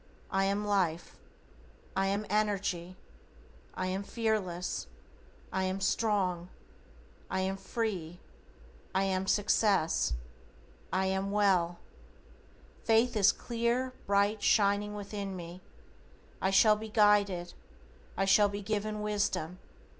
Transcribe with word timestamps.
I 0.31 0.45
am 0.45 0.65
life. 0.65 1.15
I 1.95 2.07
am 2.07 2.25
energy. 2.27 2.95
I 3.75 3.85
am 3.85 4.01
fearless. 4.01 4.87
I 5.53 5.65
am 5.65 5.79
strong. 5.79 6.49
I 7.29 7.41
am 7.41 7.55
free. 7.55 8.17
I 8.95 9.03
am 9.03 9.27
success. 9.27 10.13
I 10.91 11.05
am 11.05 11.29
well. 11.29 11.77
Faith 12.83 13.15
is 13.15 13.31
clear, 13.31 13.93
bright, 14.07 14.41
shining 14.41 14.95
within 14.95 15.35
me. 15.35 15.61
I 16.41 16.49
shall 16.49 16.75
be 16.75 16.89
guided. 16.89 17.53
I 18.17 18.25
shall 18.25 18.49
be 18.49 18.63
given 18.63 19.03
wisdom. 19.03 19.59